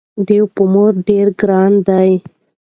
[0.27, 1.99] ډيوه په مور ډېره ګرانه ده